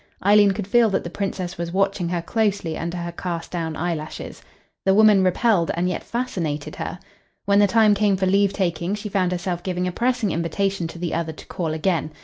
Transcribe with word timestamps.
Eileen 0.25 0.49
could 0.51 0.65
feel 0.67 0.89
that 0.89 1.03
the 1.03 1.11
Princess 1.11 1.59
was 1.59 1.71
watching 1.71 2.09
her 2.09 2.23
closely 2.23 2.75
under 2.75 2.97
her 2.97 3.11
cast 3.11 3.51
down 3.51 3.75
eyelashes. 3.75 4.41
The 4.83 4.95
woman 4.95 5.23
repelled 5.23 5.69
and 5.75 5.87
yet 5.87 6.01
fascinated 6.01 6.77
her. 6.77 6.97
When 7.45 7.59
the 7.59 7.67
time 7.67 7.93
came 7.93 8.17
for 8.17 8.25
leave 8.25 8.51
taking 8.51 8.95
she 8.95 9.09
found 9.09 9.31
herself 9.31 9.61
giving 9.61 9.87
a 9.87 9.91
pressing 9.91 10.31
invitation 10.31 10.87
to 10.87 10.97
the 10.97 11.13
other 11.13 11.33
to 11.33 11.45
call 11.45 11.71
again. 11.75 12.09